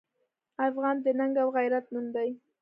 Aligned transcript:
افغان 0.67 0.95
د 1.05 1.07
ننګ 1.19 1.35
او 1.43 1.49
غیرت 1.57 1.85
نوم 1.93 2.07
دی. 2.15 2.29